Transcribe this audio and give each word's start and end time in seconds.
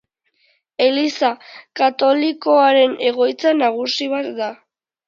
Eliza 0.85 1.29
Katolikoaren 1.81 2.99
egoitza 3.13 3.57
nagusi 3.63 4.13
bat 4.17 4.37
da. 4.43 4.55